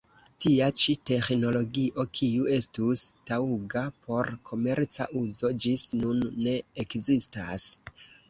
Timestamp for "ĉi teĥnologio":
0.83-2.05